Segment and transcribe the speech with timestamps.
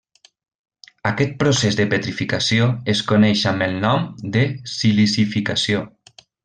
[1.09, 5.89] Aquest procés de petrificació es coneix amb el nom de silicificació.